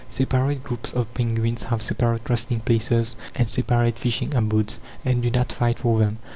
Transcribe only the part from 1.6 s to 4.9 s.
have separate resting places and separate fishing abodes,